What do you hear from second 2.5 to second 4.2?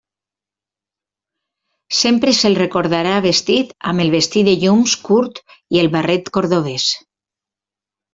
recordarà vestit amb el